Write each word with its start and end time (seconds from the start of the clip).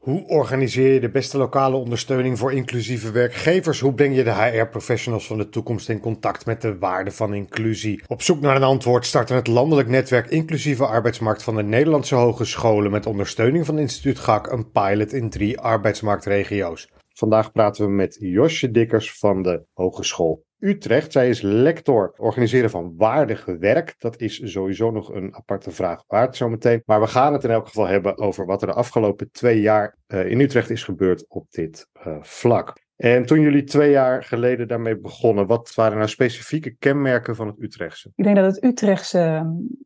Hoe 0.00 0.26
organiseer 0.26 0.92
je 0.92 1.00
de 1.00 1.10
beste 1.10 1.38
lokale 1.38 1.76
ondersteuning 1.76 2.38
voor 2.38 2.52
inclusieve 2.52 3.10
werkgevers? 3.10 3.80
Hoe 3.80 3.94
breng 3.94 4.16
je 4.16 4.24
de 4.24 4.34
HR-professionals 4.34 5.26
van 5.26 5.38
de 5.38 5.48
toekomst 5.48 5.88
in 5.88 6.00
contact 6.00 6.46
met 6.46 6.62
de 6.62 6.78
waarde 6.78 7.10
van 7.10 7.34
inclusie? 7.34 8.02
Op 8.06 8.22
zoek 8.22 8.40
naar 8.40 8.56
een 8.56 8.62
antwoord 8.62 9.06
starten 9.06 9.36
het 9.36 9.46
landelijk 9.46 9.88
netwerk 9.88 10.26
Inclusieve 10.26 10.86
Arbeidsmarkt 10.86 11.42
van 11.42 11.56
de 11.56 11.62
Nederlandse 11.62 12.14
Hogescholen 12.14 12.90
met 12.90 13.06
ondersteuning 13.06 13.66
van 13.66 13.78
instituut 13.78 14.18
GAK 14.18 14.46
een 14.46 14.70
pilot 14.70 15.12
in 15.12 15.30
drie 15.30 15.58
arbeidsmarktregio's. 15.58 16.90
Vandaag 17.14 17.52
praten 17.52 17.84
we 17.84 17.90
met 17.90 18.16
Josje 18.20 18.70
Dikkers 18.70 19.18
van 19.18 19.42
de 19.42 19.64
Hogeschool 19.72 20.44
Utrecht. 20.60 21.12
Zij 21.12 21.28
is 21.28 21.40
lector 21.40 22.14
organiseren 22.16 22.70
van 22.70 22.94
waardig 22.96 23.44
werk. 23.44 23.94
Dat 23.98 24.20
is 24.20 24.52
sowieso 24.52 24.90
nog 24.90 25.14
een 25.14 25.34
aparte 25.34 25.70
vraag 25.70 26.04
waard 26.06 26.36
zometeen. 26.36 26.82
Maar 26.84 27.00
we 27.00 27.06
gaan 27.06 27.32
het 27.32 27.44
in 27.44 27.50
elk 27.50 27.66
geval 27.66 27.86
hebben 27.86 28.18
over 28.18 28.46
wat 28.46 28.60
er 28.60 28.68
de 28.68 28.74
afgelopen 28.74 29.30
twee 29.30 29.60
jaar 29.60 29.96
uh, 30.06 30.30
in 30.30 30.40
Utrecht 30.40 30.70
is 30.70 30.84
gebeurd 30.84 31.24
op 31.28 31.50
dit 31.50 31.86
uh, 32.06 32.16
vlak. 32.20 32.72
En 32.96 33.26
toen 33.26 33.40
jullie 33.40 33.64
twee 33.64 33.90
jaar 33.90 34.24
geleden 34.24 34.68
daarmee 34.68 34.98
begonnen, 34.98 35.46
wat 35.46 35.74
waren 35.74 35.96
nou 35.96 36.08
specifieke 36.08 36.76
kenmerken 36.78 37.36
van 37.36 37.46
het 37.46 37.62
Utrechtse? 37.62 38.12
Ik 38.14 38.24
denk 38.24 38.36
dat 38.36 38.54
het 38.54 38.64
Utrechtse 38.64 39.20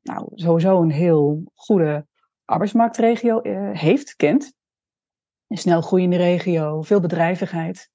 nou, 0.02 0.28
sowieso 0.34 0.82
een 0.82 0.90
heel 0.90 1.42
goede 1.54 2.06
arbeidsmarktregio 2.44 3.40
uh, 3.42 3.70
heeft, 3.72 4.16
kent. 4.16 4.52
Een 5.48 5.56
snel 5.56 5.80
groeiende 5.80 6.16
regio, 6.16 6.82
veel 6.82 7.00
bedrijvigheid. 7.00 7.92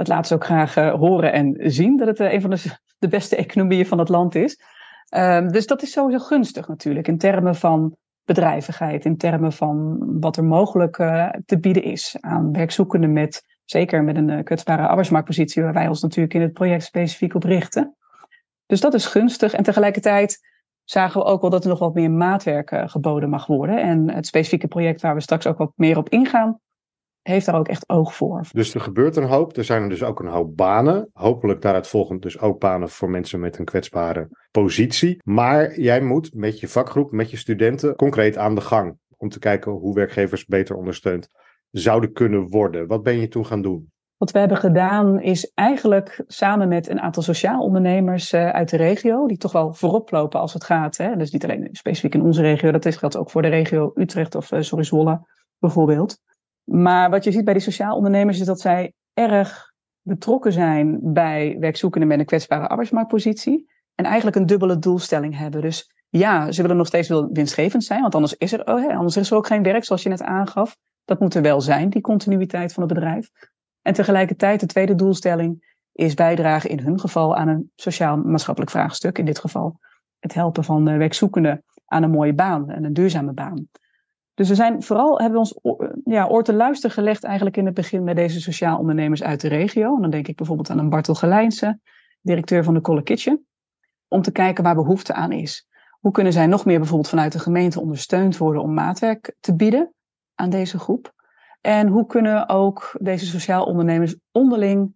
Dat 0.00 0.08
laten 0.08 0.26
ze 0.26 0.34
ook 0.34 0.44
graag 0.44 0.76
uh, 0.76 0.94
horen 0.94 1.32
en 1.32 1.54
zien, 1.58 1.96
dat 1.96 2.06
het 2.06 2.20
uh, 2.20 2.32
een 2.32 2.40
van 2.40 2.50
de, 2.50 2.78
de, 2.98 3.08
beste 3.08 3.36
economieën 3.36 3.86
van 3.86 3.98
het 3.98 4.08
land 4.08 4.34
is. 4.34 4.60
Um, 5.16 5.52
dus 5.52 5.66
dat 5.66 5.82
is 5.82 5.92
sowieso 5.92 6.24
gunstig 6.24 6.68
natuurlijk, 6.68 7.08
in 7.08 7.18
termen 7.18 7.54
van 7.54 7.96
bedrijvigheid, 8.24 9.04
in 9.04 9.16
termen 9.16 9.52
van 9.52 9.98
wat 10.20 10.36
er 10.36 10.44
mogelijk 10.44 10.98
uh, 10.98 11.28
te 11.46 11.58
bieden 11.58 11.82
is 11.82 12.16
aan 12.20 12.52
werkzoekenden 12.52 13.12
met, 13.12 13.42
zeker 13.64 14.04
met 14.04 14.16
een 14.16 14.44
kwetsbare 14.44 14.86
arbeidsmarktpositie, 14.86 15.62
waar 15.62 15.72
wij 15.72 15.88
ons 15.88 16.02
natuurlijk 16.02 16.34
in 16.34 16.40
het 16.40 16.52
project 16.52 16.82
specifiek 16.82 17.34
op 17.34 17.42
richten. 17.42 17.96
Dus 18.66 18.80
dat 18.80 18.94
is 18.94 19.06
gunstig 19.06 19.52
en 19.52 19.62
tegelijkertijd 19.62 20.38
zagen 20.84 21.20
we 21.20 21.26
ook 21.26 21.40
wel 21.40 21.50
dat 21.50 21.62
er 21.62 21.70
nog 21.70 21.78
wat 21.78 21.94
meer 21.94 22.10
maatwerk 22.10 22.82
geboden 22.84 23.28
mag 23.28 23.46
worden. 23.46 23.82
En 23.82 24.10
het 24.10 24.26
specifieke 24.26 24.68
project 24.68 25.00
waar 25.00 25.14
we 25.14 25.20
straks 25.20 25.46
ook 25.46 25.58
wat 25.58 25.72
meer 25.76 25.96
op 25.96 26.08
ingaan, 26.08 26.60
heeft 27.30 27.46
daar 27.46 27.58
ook 27.58 27.68
echt 27.68 27.88
oog 27.88 28.14
voor. 28.14 28.46
Dus 28.52 28.74
er 28.74 28.80
gebeurt 28.80 29.16
een 29.16 29.28
hoop. 29.28 29.56
Er 29.56 29.64
zijn 29.64 29.82
er 29.82 29.88
dus 29.88 30.02
ook 30.02 30.20
een 30.20 30.26
hoop 30.26 30.56
banen. 30.56 31.08
Hopelijk 31.12 31.62
daaruit 31.62 31.86
volgend 31.86 32.22
dus 32.22 32.40
ook 32.40 32.58
banen 32.58 32.88
voor 32.88 33.10
mensen 33.10 33.40
met 33.40 33.58
een 33.58 33.64
kwetsbare 33.64 34.28
positie. 34.50 35.20
Maar 35.24 35.80
jij 35.80 36.00
moet 36.00 36.34
met 36.34 36.60
je 36.60 36.68
vakgroep, 36.68 37.10
met 37.12 37.30
je 37.30 37.36
studenten 37.36 37.96
concreet 37.96 38.36
aan 38.36 38.54
de 38.54 38.60
gang. 38.60 38.98
Om 39.16 39.28
te 39.28 39.38
kijken 39.38 39.72
hoe 39.72 39.94
werkgevers 39.94 40.44
beter 40.44 40.76
ondersteund 40.76 41.28
zouden 41.70 42.12
kunnen 42.12 42.48
worden. 42.48 42.86
Wat 42.86 43.02
ben 43.02 43.20
je 43.20 43.28
toen 43.28 43.46
gaan 43.46 43.62
doen? 43.62 43.90
Wat 44.20 44.30
we 44.30 44.38
hebben 44.38 44.56
gedaan 44.56 45.20
is 45.20 45.52
eigenlijk 45.54 46.24
samen 46.26 46.68
met 46.68 46.88
een 46.88 47.00
aantal 47.00 47.22
sociaal 47.22 47.62
ondernemers 47.62 48.32
uh, 48.32 48.48
uit 48.48 48.70
de 48.70 48.76
regio, 48.76 49.26
die 49.26 49.36
toch 49.36 49.52
wel 49.52 49.72
voorop 49.72 50.10
lopen 50.10 50.40
als 50.40 50.52
het 50.52 50.64
gaat. 50.64 50.96
Hè. 50.96 51.16
Dus 51.16 51.30
niet 51.30 51.44
alleen 51.44 51.68
specifiek 51.72 52.14
in 52.14 52.22
onze 52.22 52.42
regio, 52.42 52.70
dat 52.70 52.94
geldt 52.94 53.16
ook 53.16 53.30
voor 53.30 53.42
de 53.42 53.48
regio 53.48 53.92
Utrecht 53.94 54.34
of 54.34 54.52
uh, 54.52 54.60
sorry, 54.60 54.84
Zwolle 54.84 55.26
bijvoorbeeld. 55.58 56.18
Maar 56.70 57.10
wat 57.10 57.24
je 57.24 57.32
ziet 57.32 57.44
bij 57.44 57.52
die 57.52 57.62
sociaal 57.62 57.96
ondernemers 57.96 58.40
is 58.40 58.46
dat 58.46 58.60
zij 58.60 58.92
erg 59.14 59.72
betrokken 60.02 60.52
zijn 60.52 60.98
bij 61.02 61.56
werkzoekenden 61.58 62.08
met 62.08 62.18
een 62.18 62.24
kwetsbare 62.24 62.68
arbeidsmarktpositie. 62.68 63.70
En 63.94 64.04
eigenlijk 64.04 64.36
een 64.36 64.46
dubbele 64.46 64.78
doelstelling 64.78 65.38
hebben. 65.38 65.60
Dus 65.60 65.94
ja, 66.08 66.52
ze 66.52 66.62
willen 66.62 66.76
nog 66.76 66.86
steeds 66.86 67.08
winstgevend 67.08 67.84
zijn, 67.84 68.00
want 68.00 68.14
anders 68.14 68.36
is, 68.36 68.52
er, 68.52 68.66
oh, 68.66 68.96
anders 68.96 69.16
is 69.16 69.30
er 69.30 69.36
ook 69.36 69.46
geen 69.46 69.62
werk, 69.62 69.84
zoals 69.84 70.02
je 70.02 70.08
net 70.08 70.22
aangaf. 70.22 70.76
Dat 71.04 71.20
moet 71.20 71.34
er 71.34 71.42
wel 71.42 71.60
zijn, 71.60 71.90
die 71.90 72.00
continuïteit 72.00 72.72
van 72.72 72.82
het 72.82 72.92
bedrijf. 72.92 73.30
En 73.82 73.92
tegelijkertijd, 73.92 74.60
de 74.60 74.66
tweede 74.66 74.94
doelstelling 74.94 75.76
is 75.92 76.14
bijdragen 76.14 76.70
in 76.70 76.78
hun 76.78 77.00
geval 77.00 77.36
aan 77.36 77.48
een 77.48 77.70
sociaal-maatschappelijk 77.74 78.72
vraagstuk. 78.72 79.18
In 79.18 79.24
dit 79.24 79.38
geval 79.38 79.78
het 80.18 80.34
helpen 80.34 80.64
van 80.64 80.84
werkzoekenden 80.84 81.64
aan 81.86 82.02
een 82.02 82.10
mooie 82.10 82.34
baan 82.34 82.70
en 82.70 82.84
een 82.84 82.92
duurzame 82.92 83.32
baan. 83.32 83.68
Dus 84.40 84.48
we 84.48 84.54
zijn 84.54 84.82
vooral, 84.82 85.18
hebben 85.18 85.38
ons 85.38 85.58
ja, 86.04 86.26
oor 86.26 86.42
te 86.42 86.54
luisteren 86.54 86.96
gelegd 86.96 87.24
eigenlijk 87.24 87.56
in 87.56 87.64
het 87.64 87.74
begin 87.74 88.04
met 88.04 88.16
deze 88.16 88.40
sociaal 88.40 88.78
ondernemers 88.78 89.22
uit 89.22 89.40
de 89.40 89.48
regio. 89.48 89.94
En 89.94 90.00
dan 90.00 90.10
denk 90.10 90.28
ik 90.28 90.36
bijvoorbeeld 90.36 90.70
aan 90.70 90.78
een 90.78 90.88
Bartel 90.88 91.14
Gelijnse, 91.14 91.80
directeur 92.20 92.64
van 92.64 92.74
de 92.74 92.80
Colle 92.80 93.02
Kitchen. 93.02 93.46
Om 94.08 94.22
te 94.22 94.32
kijken 94.32 94.64
waar 94.64 94.74
behoefte 94.74 95.12
aan 95.12 95.32
is. 95.32 95.68
Hoe 95.98 96.12
kunnen 96.12 96.32
zij 96.32 96.46
nog 96.46 96.64
meer 96.64 96.78
bijvoorbeeld 96.78 97.08
vanuit 97.08 97.32
de 97.32 97.38
gemeente 97.38 97.80
ondersteund 97.80 98.36
worden 98.36 98.62
om 98.62 98.74
maatwerk 98.74 99.36
te 99.40 99.56
bieden 99.56 99.94
aan 100.34 100.50
deze 100.50 100.78
groep? 100.78 101.12
En 101.60 101.86
hoe 101.86 102.06
kunnen 102.06 102.48
ook 102.48 102.96
deze 103.00 103.26
sociaal 103.26 103.64
ondernemers 103.64 104.16
onderling, 104.32 104.94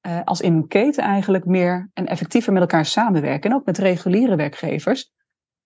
eh, 0.00 0.20
als 0.24 0.40
in 0.40 0.52
een 0.54 0.68
keten 0.68 1.04
eigenlijk, 1.04 1.44
meer 1.44 1.90
en 1.92 2.06
effectiever 2.06 2.52
met 2.52 2.62
elkaar 2.62 2.86
samenwerken? 2.86 3.50
En 3.50 3.56
ook 3.56 3.66
met 3.66 3.78
reguliere 3.78 4.36
werkgevers, 4.36 5.12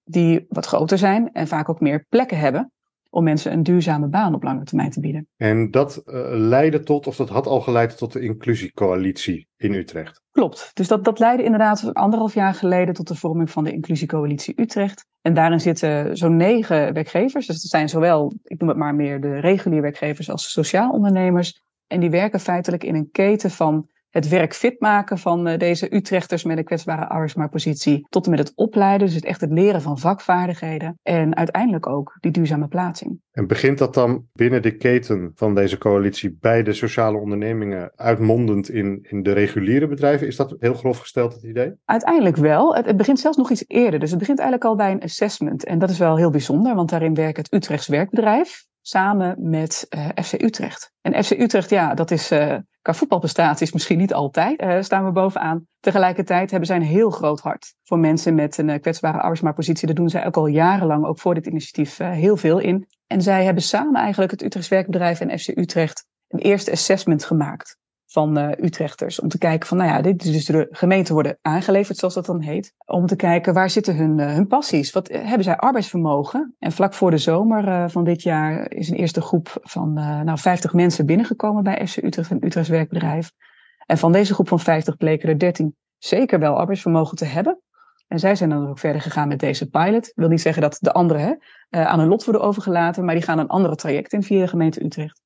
die 0.05 0.47
wat 0.49 0.67
groter 0.67 0.99
zijn 0.99 1.33
en 1.33 1.49
vaak 1.49 1.69
ook 1.69 1.81
meer 1.81 2.07
plekken 2.09 2.39
hebben 2.39 2.73
om 3.10 3.25
mensen 3.25 3.53
een 3.53 3.62
duurzame 3.62 4.09
baan 4.09 4.34
op 4.34 4.43
lange 4.43 4.65
termijn 4.65 4.91
te 4.91 5.00
bieden. 5.00 5.28
En 5.37 5.71
dat 5.71 6.03
uh, 6.06 6.15
leidde 6.31 6.82
tot, 6.82 7.06
of 7.06 7.16
dat 7.16 7.28
had 7.28 7.47
al 7.47 7.60
geleid 7.60 7.97
tot 7.97 8.12
de 8.12 8.21
inclusiecoalitie 8.21 9.48
in 9.56 9.75
Utrecht. 9.75 10.22
Klopt. 10.31 10.71
Dus 10.75 10.88
dat, 10.88 11.04
dat 11.04 11.19
leidde 11.19 11.44
inderdaad 11.44 11.94
anderhalf 11.94 12.34
jaar 12.34 12.54
geleden 12.54 12.94
tot 12.94 13.09
de 13.09 13.15
vorming 13.15 13.50
van 13.50 13.65
de 13.65 13.72
inclusiecoalitie 13.72 14.60
Utrecht. 14.60 15.06
En 15.20 15.34
daarin 15.34 15.60
zitten 15.60 16.16
zo'n 16.16 16.37
negen 16.37 16.93
werkgevers. 16.93 17.47
Dus 17.47 17.60
dat 17.60 17.70
zijn 17.70 17.88
zowel, 17.88 18.32
ik 18.43 18.60
noem 18.60 18.69
het 18.69 18.78
maar 18.78 18.94
meer 18.94 19.20
de 19.20 19.41
reguliere 19.41 19.82
werkgevers 19.82 20.31
als 20.31 20.53
sociaal 20.53 20.91
ondernemers. 20.91 21.62
En 21.87 22.00
die 22.00 22.10
werken 22.10 22.41
feitelijk 22.41 22.84
in 22.84 22.94
een 22.94 23.10
keten 23.10 23.50
van 23.50 23.88
het 24.10 24.28
werk 24.28 24.54
fit 24.54 24.81
maken 24.81 25.19
van 25.19 25.48
uh, 25.48 25.59
deze 25.59 25.94
Utrechters 25.94 26.44
met 26.44 26.59
een 26.59 26.65
kwetsbare 26.65 27.09
arbeidsmarktpositie. 27.09 28.06
Tot 28.09 28.25
en 28.25 28.31
met 28.31 28.38
het 28.38 28.53
opleiden, 28.54 29.06
dus 29.06 29.16
het 29.16 29.25
echt 29.25 29.41
het 29.41 29.53
leren 29.53 29.82
van 29.82 29.98
vakvaardigheden. 29.98 30.98
En 31.03 31.37
uiteindelijk 31.37 31.87
ook 31.87 32.16
die 32.20 32.32
duurzame 32.32 32.69
plaatsing. 32.69 33.20
En 33.32 33.47
begint 33.47 33.78
dat 33.78 33.94
dan 33.94 34.25
binnen 34.32 34.62
de 34.62 34.76
keten 34.76 35.32
van 35.34 35.54
deze 35.54 35.78
coalitie 35.78 36.37
bij 36.41 36.62
de 36.62 36.72
sociale 36.72 37.19
ondernemingen 37.19 37.93
uitmondend 37.97 38.69
in, 38.69 39.06
in 39.09 39.22
de 39.22 39.32
reguliere 39.32 39.88
bedrijven? 39.88 40.26
Is 40.26 40.37
dat 40.37 40.56
heel 40.59 40.75
grof 40.75 40.99
gesteld 40.99 41.32
het 41.32 41.43
idee? 41.43 41.75
Uiteindelijk 41.84 42.37
wel. 42.37 42.75
Het, 42.75 42.87
het 42.87 42.97
begint 42.97 43.20
zelfs 43.20 43.37
nog 43.37 43.50
iets 43.50 43.65
eerder. 43.66 44.00
Dus 44.00 44.10
het 44.10 44.19
begint 44.19 44.38
eigenlijk 44.38 44.70
al 44.70 44.76
bij 44.76 44.93
een 44.93 45.03
assessment. 45.03 45.65
En 45.65 45.78
dat 45.78 45.91
is 45.91 45.99
wel 45.99 46.16
heel 46.16 46.31
bijzonder, 46.31 46.75
want 46.75 46.91
daarin 46.91 47.15
werkt 47.15 47.37
het 47.37 47.53
Utrechts 47.53 47.88
werkbedrijf 47.88 48.69
samen 48.91 49.51
met 49.51 49.87
eh, 49.89 50.09
FC 50.25 50.33
Utrecht. 50.33 50.93
En 51.01 51.25
FC 51.25 51.31
Utrecht, 51.31 51.71
ja, 51.71 51.95
dat 51.95 52.11
is 52.11 52.33
uh, 52.33 52.56
qua 52.83 52.95
voetbalprestaties 52.95 53.73
misschien 53.73 53.99
niet 53.99 54.15
altijd, 54.15 54.62
uh, 54.62 54.81
staan 54.81 55.05
we 55.05 55.12
bovenaan. 55.12 55.67
Tegelijkertijd 55.81 56.51
hebben 56.51 56.69
zij 56.69 56.77
een 56.77 56.83
heel 56.83 57.11
groot 57.11 57.41
hart 57.41 57.75
voor 57.83 57.99
mensen 57.99 58.34
met 58.34 58.59
een 58.59 58.81
kwetsbare 58.81 59.19
arbeidsmarktpositie. 59.19 59.87
Daar 59.87 59.97
doen 59.97 60.09
zij 60.09 60.27
ook 60.27 60.37
al 60.37 60.47
jarenlang, 60.47 61.05
ook 61.05 61.19
voor 61.19 61.34
dit 61.34 61.47
initiatief, 61.47 61.97
heel 61.99 62.37
veel 62.37 62.59
in. 62.59 62.89
En 63.06 63.23
zij 63.23 63.45
hebben 63.45 63.62
samen 63.62 64.00
eigenlijk 64.00 64.31
het 64.31 64.43
Utrechts 64.43 64.69
werkbedrijf 64.69 65.21
en 65.21 65.39
FC 65.39 65.49
Utrecht 65.49 66.05
een 66.29 66.39
eerste 66.39 66.71
assessment 66.71 67.25
gemaakt 67.25 67.79
van 68.10 68.38
uh, 68.38 68.48
Utrechters. 68.50 69.21
Om 69.21 69.28
te 69.28 69.38
kijken 69.38 69.69
van, 69.69 69.76
nou 69.76 69.91
ja, 69.91 70.00
dit 70.00 70.25
is 70.25 70.32
dus 70.32 70.44
de 70.44 70.69
gemeente 70.71 71.12
worden 71.12 71.38
aangeleverd, 71.43 71.98
zoals 71.98 72.15
dat 72.15 72.26
dan 72.26 72.41
heet. 72.41 72.75
Om 72.87 73.06
te 73.06 73.16
kijken 73.16 73.54
waar 73.54 73.71
zitten 73.71 73.97
hun, 73.97 74.19
uh, 74.19 74.32
hun 74.34 74.47
passies? 74.47 74.93
Wat 74.93 75.10
uh, 75.10 75.22
hebben 75.22 75.44
zij 75.44 75.56
arbeidsvermogen? 75.56 76.54
En 76.59 76.72
vlak 76.72 76.94
voor 76.94 77.10
de 77.10 77.19
zomer 77.19 77.91
van 77.91 78.04
dit 78.04 78.22
jaar 78.22 78.70
is 78.70 78.88
een 78.88 78.97
eerste 78.97 79.20
groep 79.20 79.59
van 79.62 79.93
nou, 80.25 80.38
50 80.38 80.72
mensen 80.72 81.06
binnengekomen 81.06 81.62
bij 81.62 81.87
FC 81.87 81.97
Utrecht, 81.97 82.31
een 82.31 82.44
Utrechts 82.47 82.70
werkbedrijf. 82.70 83.32
En 83.87 83.99
van 83.99 84.12
deze 84.12 84.34
groep 84.34 84.49
van 84.49 84.60
50 84.60 84.97
bleken 84.97 85.28
er 85.28 85.38
13 85.38 85.76
zeker 85.99 86.38
wel 86.38 86.59
arbeidsvermogen 86.59 87.16
te 87.16 87.25
hebben. 87.25 87.60
En 88.09 88.19
zij 88.19 88.34
zijn 88.34 88.50
dan 88.50 88.69
ook 88.69 88.78
verder 88.78 89.00
gegaan 89.00 89.28
met 89.28 89.41
deze 89.41 89.69
pilot. 89.69 90.06
Ik 90.06 90.12
wil 90.15 90.28
niet 90.28 90.41
zeggen 90.41 90.62
dat 90.62 90.76
de 90.81 90.93
anderen 90.93 91.38
aan 91.70 91.99
hun 91.99 92.09
lot 92.09 92.25
worden 92.25 92.43
overgelaten, 92.43 93.05
maar 93.05 93.14
die 93.14 93.25
gaan 93.25 93.38
een 93.38 93.49
andere 93.49 93.75
traject 93.75 94.12
in 94.12 94.23
via 94.23 94.40
de 94.40 94.49
gemeente 94.49 94.85
Utrecht. 94.85 95.20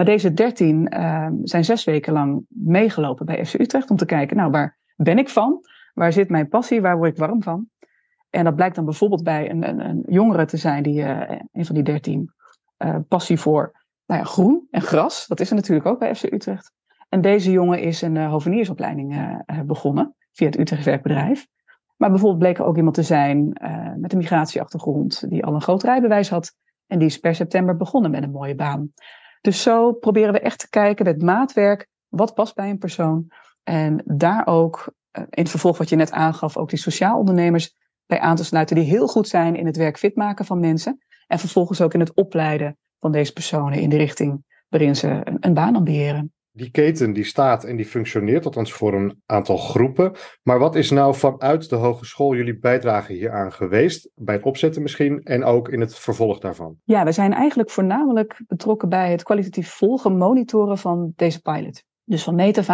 Maar 0.00 0.08
deze 0.08 0.34
dertien 0.34 0.94
uh, 0.94 1.28
zijn 1.42 1.64
zes 1.64 1.84
weken 1.84 2.12
lang 2.12 2.44
meegelopen 2.48 3.26
bij 3.26 3.46
FC 3.46 3.54
Utrecht 3.54 3.90
om 3.90 3.96
te 3.96 4.04
kijken, 4.04 4.36
nou, 4.36 4.50
waar 4.50 4.78
ben 4.96 5.18
ik 5.18 5.28
van? 5.28 5.60
Waar 5.94 6.12
zit 6.12 6.28
mijn 6.28 6.48
passie? 6.48 6.80
Waar 6.80 6.96
word 6.96 7.10
ik 7.10 7.16
warm 7.16 7.42
van? 7.42 7.68
En 8.30 8.44
dat 8.44 8.54
blijkt 8.54 8.74
dan 8.74 8.84
bijvoorbeeld 8.84 9.22
bij 9.22 9.50
een, 9.50 9.68
een, 9.68 9.80
een 9.80 10.04
jongere 10.08 10.44
te 10.44 10.56
zijn, 10.56 10.82
die, 10.82 11.00
uh, 11.02 11.30
een 11.52 11.64
van 11.64 11.74
die 11.74 11.84
dertien, 11.84 12.32
uh, 12.78 12.96
passie 13.08 13.38
voor 13.38 13.72
nou 14.06 14.20
ja, 14.20 14.26
groen 14.26 14.66
en 14.70 14.82
gras. 14.82 15.26
Dat 15.26 15.40
is 15.40 15.50
er 15.50 15.56
natuurlijk 15.56 15.86
ook 15.86 15.98
bij 15.98 16.14
FC 16.14 16.32
Utrecht. 16.32 16.72
En 17.08 17.20
deze 17.20 17.50
jongen 17.50 17.80
is 17.80 18.02
een 18.02 18.14
uh, 18.14 18.30
hoveniersopleiding 18.30 19.42
begonnen 19.66 20.14
via 20.32 20.46
het 20.46 20.58
Utrecht 20.58 20.84
werkbedrijf. 20.84 21.46
Maar 21.96 22.10
bijvoorbeeld 22.10 22.42
bleek 22.42 22.58
er 22.58 22.64
ook 22.64 22.76
iemand 22.76 22.94
te 22.94 23.02
zijn 23.02 23.48
met 23.96 24.12
een 24.12 24.18
migratieachtergrond, 24.18 25.30
die 25.30 25.44
al 25.44 25.54
een 25.54 25.62
groot 25.62 25.82
rijbewijs 25.82 26.30
had. 26.30 26.54
En 26.86 26.98
die 26.98 27.08
is 27.08 27.18
per 27.18 27.34
september 27.34 27.76
begonnen 27.76 28.10
met 28.10 28.22
een 28.22 28.30
mooie 28.30 28.54
baan. 28.54 28.92
Dus 29.40 29.62
zo 29.62 29.92
proberen 29.92 30.32
we 30.32 30.40
echt 30.40 30.58
te 30.58 30.68
kijken 30.68 31.04
met 31.04 31.22
maatwerk, 31.22 31.88
wat 32.08 32.34
past 32.34 32.54
bij 32.54 32.70
een 32.70 32.78
persoon. 32.78 33.30
En 33.62 34.02
daar 34.04 34.46
ook, 34.46 34.94
eh, 35.10 35.22
in 35.22 35.42
het 35.42 35.50
vervolg 35.50 35.78
wat 35.78 35.88
je 35.88 35.96
net 35.96 36.10
aangaf, 36.10 36.56
ook 36.56 36.68
die 36.68 36.78
sociaal 36.78 37.18
ondernemers 37.18 37.74
bij 38.06 38.20
aan 38.20 38.36
te 38.36 38.44
sluiten, 38.44 38.76
die 38.76 38.84
heel 38.84 39.06
goed 39.06 39.28
zijn 39.28 39.56
in 39.56 39.66
het 39.66 39.76
werk 39.76 39.98
fit 39.98 40.16
maken 40.16 40.44
van 40.44 40.60
mensen. 40.60 40.98
En 41.26 41.38
vervolgens 41.38 41.80
ook 41.80 41.94
in 41.94 42.00
het 42.00 42.14
opleiden 42.14 42.78
van 43.00 43.12
deze 43.12 43.32
personen 43.32 43.80
in 43.80 43.88
de 43.88 43.96
richting 43.96 44.44
waarin 44.68 44.96
ze 44.96 45.20
een, 45.40 45.54
baan 45.54 45.76
ambiëren. 45.76 46.32
Die 46.60 46.70
keten 46.70 47.12
die 47.12 47.24
staat 47.24 47.64
en 47.64 47.76
die 47.76 47.86
functioneert, 47.86 48.44
althans 48.44 48.72
voor 48.72 48.94
een 48.94 49.22
aantal 49.26 49.56
groepen. 49.56 50.12
Maar 50.42 50.58
wat 50.58 50.74
is 50.74 50.90
nou 50.90 51.14
vanuit 51.14 51.68
de 51.68 51.76
hogeschool 51.76 52.34
jullie 52.34 52.58
bijdrage 52.58 53.12
hieraan 53.12 53.52
geweest? 53.52 54.10
Bij 54.14 54.34
het 54.34 54.44
opzetten 54.44 54.82
misschien 54.82 55.22
en 55.22 55.44
ook 55.44 55.68
in 55.68 55.80
het 55.80 55.98
vervolg 55.98 56.38
daarvan? 56.38 56.76
Ja, 56.84 57.04
we 57.04 57.12
zijn 57.12 57.32
eigenlijk 57.32 57.70
voornamelijk 57.70 58.42
betrokken 58.46 58.88
bij 58.88 59.10
het 59.10 59.22
kwalitatief 59.22 59.70
volgen, 59.70 60.16
monitoren 60.16 60.78
van 60.78 61.12
deze 61.16 61.40
pilot. 61.40 61.82
Dus 62.04 62.22
van 62.22 62.34
meet 62.34 62.58
af 62.58 62.68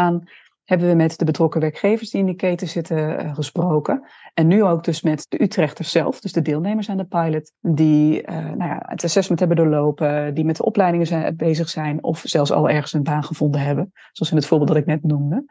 hebben 0.67 0.89
we 0.89 0.95
met 0.95 1.19
de 1.19 1.25
betrokken 1.25 1.61
werkgevers 1.61 2.11
die 2.11 2.21
in 2.21 2.27
die 2.27 2.35
keten 2.35 2.69
zitten 2.69 3.25
uh, 3.25 3.35
gesproken. 3.35 4.03
En 4.35 4.47
nu 4.47 4.65
ook 4.65 4.85
dus 4.85 5.03
met 5.03 5.27
de 5.29 5.43
Utrechters 5.43 5.91
zelf, 5.91 6.21
dus 6.21 6.33
de 6.33 6.43
deelnemers 6.43 6.89
aan 6.89 6.97
de 6.97 7.05
pilot, 7.05 7.53
die 7.61 8.23
uh, 8.23 8.37
nou 8.37 8.71
ja, 8.71 8.83
het 8.87 9.05
assessment 9.05 9.39
hebben 9.39 9.57
doorlopen, 9.57 10.35
die 10.35 10.45
met 10.45 10.57
de 10.57 10.65
opleidingen 10.65 11.07
zijn, 11.07 11.37
bezig 11.37 11.69
zijn 11.69 12.05
of 12.05 12.23
zelfs 12.25 12.53
al 12.53 12.69
ergens 12.69 12.93
een 12.93 13.03
baan 13.03 13.25
gevonden 13.25 13.61
hebben, 13.61 13.93
zoals 14.13 14.31
in 14.31 14.37
het 14.39 14.47
voorbeeld 14.47 14.69
dat 14.69 14.79
ik 14.79 14.87
net 14.87 15.03
noemde. 15.03 15.45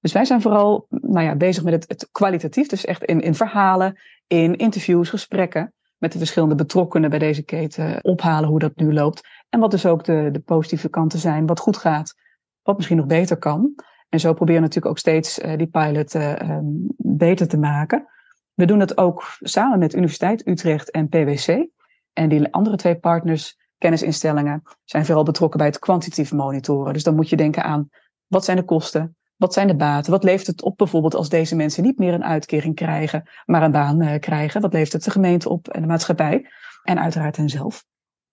Dus 0.00 0.12
wij 0.12 0.24
zijn 0.24 0.40
vooral 0.40 0.86
nou 0.88 1.24
ja, 1.24 1.36
bezig 1.36 1.62
met 1.62 1.72
het, 1.72 1.84
het 1.88 2.08
kwalitatief, 2.12 2.68
dus 2.68 2.84
echt 2.84 3.04
in, 3.04 3.20
in 3.20 3.34
verhalen, 3.34 3.98
in 4.26 4.56
interviews, 4.56 5.08
gesprekken 5.08 5.72
met 5.96 6.12
de 6.12 6.18
verschillende 6.18 6.54
betrokkenen 6.54 7.10
bij 7.10 7.18
deze 7.18 7.42
keten 7.42 8.04
ophalen 8.04 8.48
hoe 8.48 8.58
dat 8.58 8.76
nu 8.76 8.92
loopt. 8.92 9.28
En 9.48 9.60
wat 9.60 9.70
dus 9.70 9.86
ook 9.86 10.04
de, 10.04 10.28
de 10.32 10.40
positieve 10.40 10.88
kanten 10.88 11.18
zijn, 11.18 11.46
wat 11.46 11.60
goed 11.60 11.76
gaat, 11.76 12.14
wat 12.62 12.76
misschien 12.76 12.96
nog 12.96 13.06
beter 13.06 13.36
kan. 13.36 13.74
En 14.08 14.20
zo 14.20 14.32
proberen 14.32 14.60
we 14.60 14.66
natuurlijk 14.66 14.92
ook 14.92 14.98
steeds 14.98 15.38
uh, 15.38 15.56
die 15.56 15.66
pilot 15.66 16.14
uh, 16.14 16.32
um, 16.32 16.86
beter 16.96 17.48
te 17.48 17.58
maken. 17.58 18.08
We 18.54 18.64
doen 18.64 18.80
het 18.80 18.98
ook 18.98 19.36
samen 19.40 19.78
met 19.78 19.94
Universiteit 19.94 20.46
Utrecht 20.46 20.90
en 20.90 21.08
PwC. 21.08 21.66
En 22.12 22.28
die 22.28 22.52
andere 22.52 22.76
twee 22.76 22.98
partners, 22.98 23.58
kennisinstellingen, 23.78 24.62
zijn 24.84 25.06
vooral 25.06 25.24
betrokken 25.24 25.58
bij 25.58 25.68
het 25.68 25.78
kwantitatief 25.78 26.32
monitoren. 26.32 26.92
Dus 26.92 27.02
dan 27.02 27.14
moet 27.14 27.28
je 27.28 27.36
denken 27.36 27.64
aan 27.64 27.88
wat 28.26 28.44
zijn 28.44 28.56
de 28.56 28.64
kosten, 28.64 29.16
wat 29.36 29.52
zijn 29.52 29.66
de 29.66 29.76
baten, 29.76 30.12
wat 30.12 30.24
levert 30.24 30.46
het 30.46 30.62
op 30.62 30.76
bijvoorbeeld 30.76 31.14
als 31.14 31.28
deze 31.28 31.56
mensen 31.56 31.82
niet 31.82 31.98
meer 31.98 32.14
een 32.14 32.24
uitkering 32.24 32.74
krijgen, 32.74 33.28
maar 33.44 33.62
een 33.62 33.72
baan 33.72 34.02
uh, 34.02 34.18
krijgen. 34.18 34.60
Wat 34.60 34.72
levert 34.72 34.92
het 34.92 35.04
de 35.04 35.10
gemeente 35.10 35.48
op 35.48 35.68
en 35.68 35.80
de 35.80 35.88
maatschappij 35.88 36.46
en 36.82 37.00
uiteraard 37.00 37.36
henzelf. 37.36 37.84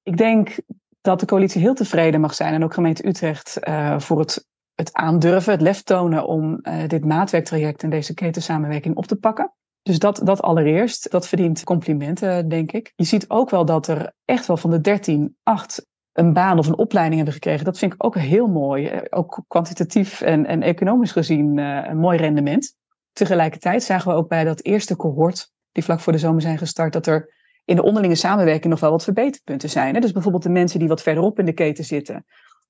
Ik 0.03 0.17
denk 0.17 0.57
dat 1.01 1.19
de 1.19 1.25
coalitie 1.25 1.61
heel 1.61 1.73
tevreden 1.73 2.21
mag 2.21 2.33
zijn 2.33 2.53
en 2.53 2.63
ook 2.63 2.73
gemeente 2.73 3.07
Utrecht 3.07 3.59
voor 3.97 4.19
het 4.19 4.47
het 4.75 4.93
aandurven, 4.93 5.51
het 5.51 5.61
lef 5.61 5.81
tonen 5.81 6.27
om 6.27 6.59
uh, 6.61 6.87
dit 6.87 7.05
maatwerktraject 7.05 7.83
en 7.83 7.89
deze 7.89 8.13
ketensamenwerking 8.13 8.95
op 8.95 9.05
te 9.05 9.15
pakken. 9.15 9.53
Dus 9.81 9.99
dat, 9.99 10.21
dat 10.23 10.41
allereerst, 10.41 11.11
dat 11.11 11.27
verdient 11.27 11.63
complimenten, 11.63 12.49
denk 12.49 12.71
ik. 12.71 12.93
Je 12.95 13.03
ziet 13.03 13.29
ook 13.29 13.49
wel 13.49 13.65
dat 13.65 13.87
er 13.87 14.13
echt 14.25 14.45
wel 14.45 14.57
van 14.57 14.69
de 14.69 14.81
13, 14.81 15.37
8 15.43 15.85
een 16.13 16.33
baan 16.33 16.59
of 16.59 16.67
een 16.67 16.77
opleiding 16.77 17.15
hebben 17.15 17.33
gekregen. 17.33 17.65
Dat 17.65 17.77
vind 17.77 17.93
ik 17.93 18.03
ook 18.03 18.15
heel 18.15 18.47
mooi. 18.47 18.87
Eh, 18.87 19.01
ook 19.09 19.43
kwantitatief 19.47 20.21
en, 20.21 20.45
en 20.45 20.61
economisch 20.61 21.11
gezien 21.11 21.57
uh, 21.57 21.85
een 21.87 21.97
mooi 21.97 22.17
rendement. 22.17 22.75
Tegelijkertijd 23.13 23.83
zagen 23.83 24.11
we 24.11 24.17
ook 24.17 24.27
bij 24.27 24.43
dat 24.43 24.63
eerste 24.63 24.95
cohort, 24.95 25.51
die 25.71 25.83
vlak 25.83 25.99
voor 25.99 26.13
de 26.13 26.19
zomer 26.19 26.41
zijn 26.41 26.57
gestart, 26.57 26.93
dat 26.93 27.07
er 27.07 27.33
in 27.65 27.75
de 27.75 27.83
onderlinge 27.83 28.15
samenwerking 28.15 28.71
nog 28.71 28.79
wel 28.79 28.91
wat 28.91 29.03
verbeterpunten 29.03 29.69
zijn. 29.69 29.93
Hè? 29.93 29.99
Dus 29.99 30.11
bijvoorbeeld 30.11 30.43
de 30.43 30.49
mensen 30.49 30.79
die 30.79 30.87
wat 30.87 31.01
verderop 31.01 31.39
in 31.39 31.45
de 31.45 31.53
keten 31.53 31.83
zitten, 31.83 32.25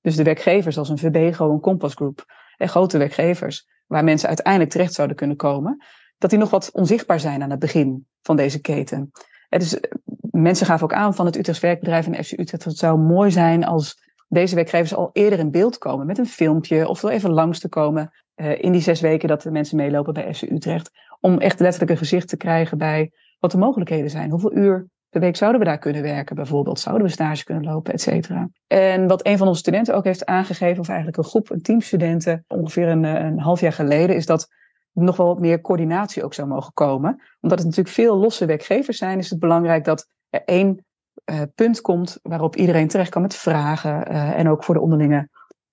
dus 0.06 0.16
de 0.16 0.22
werkgevers 0.22 0.78
als 0.78 0.88
een 0.88 0.98
Verbego, 0.98 1.50
een 1.50 1.60
Compass 1.60 1.94
Group 1.94 2.24
en 2.56 2.68
grote 2.68 2.98
werkgevers, 2.98 3.68
waar 3.86 4.04
mensen 4.04 4.28
uiteindelijk 4.28 4.70
terecht 4.70 4.92
zouden 4.92 5.16
kunnen 5.16 5.36
komen, 5.36 5.84
dat 6.18 6.30
die 6.30 6.38
nog 6.38 6.50
wat 6.50 6.70
onzichtbaar 6.72 7.20
zijn 7.20 7.42
aan 7.42 7.50
het 7.50 7.58
begin 7.58 8.06
van 8.22 8.36
deze 8.36 8.60
keten. 8.60 9.10
En 9.48 9.58
dus 9.58 9.80
eh, 9.80 9.90
mensen 10.30 10.66
gaven 10.66 10.84
ook 10.84 10.92
aan 10.92 11.14
van 11.14 11.26
het 11.26 11.36
Utrechts 11.36 11.62
werkbedrijf 11.62 12.06
en 12.06 12.24
FC 12.24 12.32
Utrecht, 12.32 12.64
het 12.64 12.78
zou 12.78 12.98
mooi 12.98 13.30
zijn 13.30 13.64
als 13.64 14.02
deze 14.28 14.54
werkgevers 14.54 14.94
al 14.94 15.10
eerder 15.12 15.38
in 15.38 15.50
beeld 15.50 15.78
komen 15.78 16.06
met 16.06 16.18
een 16.18 16.26
filmpje 16.26 16.88
of 16.88 17.02
er 17.02 17.10
even 17.10 17.30
langs 17.30 17.58
te 17.58 17.68
komen 17.68 18.10
uh, 18.36 18.62
in 18.62 18.72
die 18.72 18.80
zes 18.80 19.00
weken 19.00 19.28
dat 19.28 19.42
de 19.42 19.50
mensen 19.50 19.76
meelopen 19.76 20.14
bij 20.14 20.34
FC 20.34 20.42
Utrecht. 20.42 20.90
Om 21.20 21.38
echt 21.38 21.60
letterlijk 21.60 21.90
een 21.90 21.98
gezicht 21.98 22.28
te 22.28 22.36
krijgen 22.36 22.78
bij 22.78 23.12
wat 23.38 23.50
de 23.50 23.58
mogelijkheden 23.58 24.10
zijn. 24.10 24.30
Hoeveel 24.30 24.56
uur 24.56 24.88
per 25.10 25.20
week 25.20 25.36
zouden 25.36 25.60
we 25.60 25.66
daar 25.66 25.78
kunnen 25.78 26.02
werken, 26.02 26.36
bijvoorbeeld. 26.36 26.80
Zouden 26.80 27.06
we 27.06 27.12
stage 27.12 27.44
kunnen 27.44 27.64
lopen, 27.64 27.92
et 27.92 28.00
cetera. 28.00 28.48
En 28.66 29.06
wat 29.06 29.26
een 29.26 29.38
van 29.38 29.48
onze 29.48 29.60
studenten 29.60 29.94
ook 29.94 30.04
heeft 30.04 30.26
aangegeven, 30.26 30.80
of 30.80 30.88
eigenlijk 30.88 31.18
een 31.18 31.24
groep, 31.24 31.50
een 31.50 31.62
team 31.62 31.80
studenten, 31.80 32.44
ongeveer 32.46 32.88
een, 32.88 33.04
een 33.04 33.38
half 33.38 33.60
jaar 33.60 33.72
geleden, 33.72 34.16
is 34.16 34.26
dat 34.26 34.48
nog 34.92 35.16
wel 35.16 35.26
wat 35.26 35.40
meer 35.40 35.60
coördinatie 35.60 36.24
ook 36.24 36.34
zou 36.34 36.48
mogen 36.48 36.72
komen. 36.72 37.22
Omdat 37.40 37.58
het 37.58 37.68
natuurlijk 37.68 37.94
veel 37.94 38.16
losse 38.16 38.46
werkgevers 38.46 38.98
zijn, 38.98 39.18
is 39.18 39.30
het 39.30 39.38
belangrijk 39.38 39.84
dat 39.84 40.08
er 40.30 40.42
één 40.44 40.84
uh, 41.30 41.40
punt 41.54 41.80
komt 41.80 42.18
waarop 42.22 42.56
iedereen 42.56 42.88
terecht 42.88 43.10
kan 43.10 43.22
met 43.22 43.36
vragen. 43.36 44.12
Uh, 44.12 44.38
en 44.38 44.48
ook 44.48 44.64
voor 44.64 44.74
de 44.74 44.80
onderlinge 44.80 45.28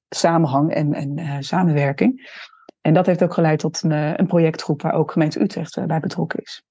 samenhang 0.10 0.74
en, 0.74 0.94
en 0.94 1.44
samenwerking. 1.44 2.42
En 2.82 2.94
dat 2.94 3.06
heeft 3.06 3.24
ook 3.24 3.34
geleid 3.34 3.60
tot 3.60 3.84
een, 3.84 4.20
een 4.20 4.28
projectgroep 4.28 4.82
waar 4.82 4.94
ook 4.94 5.12
gemeente 5.12 5.42
Utrecht 5.42 5.88
bij 5.88 6.00
betrokken 6.00 6.40
is. 6.42 6.64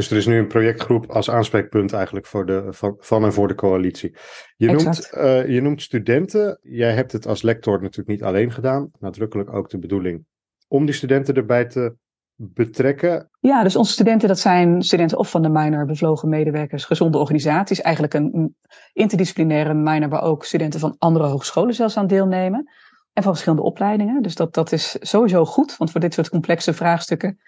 Dus 0.00 0.10
er 0.10 0.16
is 0.16 0.26
nu 0.26 0.38
een 0.38 0.46
projectgroep 0.46 1.10
als 1.10 1.30
aanspreekpunt 1.30 1.92
eigenlijk 1.92 2.26
voor 2.26 2.46
de, 2.46 2.66
van, 2.70 2.96
van 2.98 3.24
en 3.24 3.32
voor 3.32 3.48
de 3.48 3.54
coalitie. 3.54 4.14
Je 4.56 4.70
noemt, 4.70 5.10
uh, 5.14 5.48
je 5.48 5.60
noemt 5.60 5.82
studenten. 5.82 6.58
Jij 6.62 6.92
hebt 6.92 7.12
het 7.12 7.26
als 7.26 7.42
lector 7.42 7.80
natuurlijk 7.80 8.08
niet 8.08 8.22
alleen 8.22 8.52
gedaan. 8.52 8.90
Nadrukkelijk 8.98 9.52
ook 9.52 9.70
de 9.70 9.78
bedoeling 9.78 10.24
om 10.68 10.84
die 10.84 10.94
studenten 10.94 11.34
erbij 11.34 11.64
te 11.64 11.96
betrekken. 12.34 13.30
Ja, 13.40 13.62
dus 13.62 13.76
onze 13.76 13.92
studenten, 13.92 14.28
dat 14.28 14.38
zijn 14.38 14.82
studenten 14.82 15.18
of 15.18 15.30
van 15.30 15.42
de 15.42 15.48
minor 15.48 15.86
bevlogen 15.86 16.28
medewerkers, 16.28 16.84
gezonde 16.84 17.18
organisaties. 17.18 17.80
Eigenlijk 17.80 18.14
een 18.14 18.56
interdisciplinaire 18.92 19.74
minor 19.74 20.08
waar 20.08 20.22
ook 20.22 20.44
studenten 20.44 20.80
van 20.80 20.94
andere 20.98 21.24
hogescholen 21.24 21.74
zelfs 21.74 21.96
aan 21.96 22.06
deelnemen. 22.06 22.70
En 23.12 23.22
van 23.22 23.32
verschillende 23.32 23.64
opleidingen. 23.64 24.22
Dus 24.22 24.34
dat, 24.34 24.54
dat 24.54 24.72
is 24.72 24.96
sowieso 25.00 25.44
goed, 25.44 25.76
want 25.76 25.90
voor 25.90 26.00
dit 26.00 26.14
soort 26.14 26.28
complexe 26.28 26.72
vraagstukken 26.72 27.38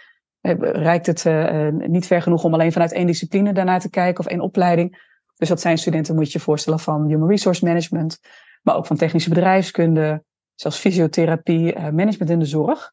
reikt 0.61 1.07
het 1.07 1.25
uh, 1.25 1.69
niet 1.69 2.07
ver 2.07 2.23
genoeg 2.23 2.45
om 2.45 2.55
alleen 2.55 2.73
vanuit 2.73 2.93
één 2.93 3.07
discipline 3.07 3.53
daarnaar 3.53 3.81
te 3.81 3.91
kijken 3.91 4.25
of 4.25 4.31
één 4.31 4.41
opleiding. 4.41 5.11
Dus 5.37 5.49
dat 5.49 5.61
zijn 5.61 5.79
studenten, 5.79 6.15
moet 6.15 6.33
je 6.33 6.39
je 6.39 6.45
voorstellen, 6.45 6.79
van 6.79 7.07
Human 7.07 7.29
Resource 7.29 7.65
Management, 7.65 8.21
maar 8.63 8.77
ook 8.77 8.87
van 8.87 8.97
technische 8.97 9.29
bedrijfskunde, 9.29 10.25
zelfs 10.55 10.79
fysiotherapie, 10.79 11.79
management 11.79 12.31
in 12.31 12.39
de 12.39 12.45
zorg. 12.45 12.93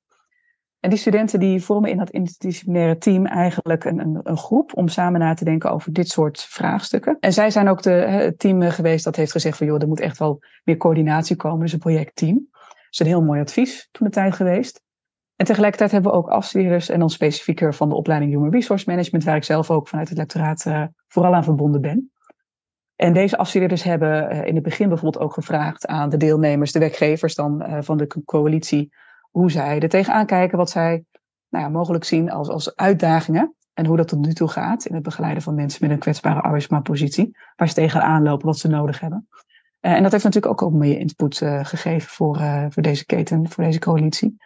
En 0.80 0.90
die 0.90 1.00
studenten 1.00 1.40
die 1.40 1.64
vormen 1.64 1.90
in 1.90 1.98
dat 1.98 2.10
interdisciplinaire 2.10 2.98
team 2.98 3.26
eigenlijk 3.26 3.84
een, 3.84 4.00
een, 4.00 4.20
een, 4.24 4.38
groep 4.38 4.72
om 4.78 4.88
samen 4.88 5.20
na 5.20 5.34
te 5.34 5.44
denken 5.44 5.72
over 5.72 5.94
dit 5.94 6.08
soort 6.08 6.42
vraagstukken. 6.42 7.18
En 7.20 7.34
zij 7.34 7.52
zijn 7.52 7.68
ook 7.68 7.82
de, 7.82 7.92
het 7.92 8.40
team 8.40 8.62
geweest 8.62 9.04
dat 9.04 9.16
heeft 9.16 9.32
gezegd 9.32 9.58
van 9.58 9.68
joh, 9.68 9.82
er 9.82 9.88
moet 9.88 10.00
echt 10.00 10.18
wel 10.18 10.40
meer 10.64 10.78
coördinatie 10.78 11.36
komen, 11.36 11.60
dus 11.60 11.74
een 11.74 11.80
projectteam. 11.80 12.48
Dat 12.52 12.88
is 12.90 13.00
een 13.00 13.06
heel 13.06 13.24
mooi 13.24 13.42
advies 13.42 13.90
toen 13.92 14.08
de 14.08 14.14
tijd 14.14 14.34
geweest. 14.34 14.82
En 15.40 15.46
tegelijkertijd 15.46 15.92
hebben 15.92 16.12
we 16.12 16.18
ook 16.18 16.30
afstudeerders 16.30 16.90
en 16.90 17.00
dan 17.00 17.10
specifieker 17.10 17.74
van 17.74 17.90
de 17.90 17.96
opleiding 17.96 18.32
Human 18.32 18.52
Resource 18.52 18.90
Management, 18.90 19.24
waar 19.24 19.36
ik 19.36 19.44
zelf 19.44 19.72
ook 19.72 19.88
vanuit 19.88 20.10
het 20.10 20.18
lectoraat 20.18 20.66
uh, 20.66 20.84
vooral 21.08 21.36
aan 21.36 21.44
verbonden 21.44 21.82
ben. 21.82 22.12
En 22.96 23.14
deze 23.14 23.38
afstudeerders 23.38 23.84
hebben 23.84 24.32
uh, 24.32 24.46
in 24.46 24.56
het 24.56 24.64
begin 24.64 24.88
bijvoorbeeld 24.88 25.24
ook 25.24 25.34
gevraagd 25.34 25.88
aan 25.88 26.10
de 26.10 26.18
deelnemers, 26.18 26.72
de 26.72 26.80
werkgevers 26.80 27.36
dan 27.36 27.64
uh, 27.64 27.78
van 27.82 27.98
de 27.98 28.24
coalitie, 28.26 28.94
hoe 29.32 29.52
zij 29.52 29.80
er 29.80 29.90
tegenaan 29.90 30.26
kijken, 30.26 30.58
wat 30.58 30.70
zij 30.70 31.04
nou 31.50 31.64
ja, 31.64 31.70
mogelijk 31.70 32.04
zien 32.04 32.32
als, 32.32 32.50
als 32.50 32.76
uitdagingen 32.76 33.56
en 33.74 33.86
hoe 33.86 33.98
dat 33.98 34.08
tot 34.08 34.26
nu 34.26 34.34
toe 34.34 34.48
gaat 34.48 34.86
in 34.86 34.94
het 34.94 35.04
begeleiden 35.04 35.44
van 35.44 35.56
mensen 35.56 35.80
met 35.82 35.92
een 35.92 36.00
kwetsbare 36.00 36.42
arbeidsmarktpositie, 36.42 37.38
waar 37.56 37.68
ze 37.68 37.74
tegenaan 37.74 38.24
lopen, 38.24 38.46
wat 38.46 38.58
ze 38.58 38.68
nodig 38.68 39.00
hebben. 39.00 39.28
en 39.80 40.04
dat 40.04 40.12
heeft 40.12 40.24
natuurlijk 40.24 40.62
ook, 40.62 40.62
ook 40.62 40.78
meer 40.78 41.00
input 41.00 41.38
gegeven 41.62 42.10
voor, 42.10 42.38
voor 42.70 42.84
deze 42.84 43.06
keten, 43.06 43.50
voor 43.50 43.64
deze 43.64 43.80
coalitie. 43.80 44.38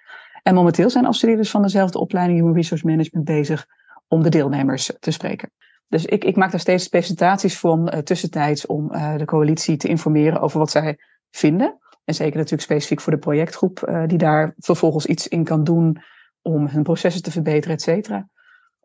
En 0.44 0.56
momenteel 0.56 0.90
zijn 0.90 1.06
afstudeerders 1.06 1.52
van 1.52 1.62
dezelfde 1.62 2.00
opleiding 2.00 2.40
Human 2.40 2.56
Resource 2.56 2.88
Management 2.88 3.26
bezig 3.26 3.68
om 4.08 4.24
de 4.24 4.30
deelnemers 4.30 4.92
te 5.00 5.12
spreken. 5.12 5.52
Dus 5.88 6.06
ik, 6.06 6.24
ik 6.24 6.36
maak 6.36 6.52
daar 6.52 6.60
steeds 6.60 6.88
presentaties 6.88 7.60
van 7.60 7.92
uh, 7.94 8.00
tussentijds 8.00 8.66
om 8.66 8.94
uh, 8.94 9.18
de 9.18 9.26
coalitie 9.26 9.78
te 9.78 9.88
informeren 9.88 10.42
over 10.42 10.60
wat 10.60 10.72
zij 10.72 10.98
vinden. 11.32 11.78
En 12.04 12.14
zeker 12.14 12.36
natuurlijk 12.36 12.62
specifiek 12.62 13.02
voor 13.02 13.14
de 13.14 13.20
projectgroep 13.20 14.04
die 14.08 14.18
daar 14.18 14.54
vervolgens 14.58 15.06
iets 15.06 15.28
in 15.28 15.44
kan 15.44 15.64
doen 15.64 16.02
om 16.42 16.68
hun 16.68 16.84
processen 16.84 17.24
te 17.24 17.32
verbeteren, 17.32 17.76
et 17.76 17.82
cetera. 17.82 18.28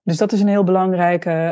Dus 0.02 0.16
dat 0.16 0.32
is 0.32 0.40
een 0.40 0.48
heel 0.48 0.64
belangrijke 0.64 1.50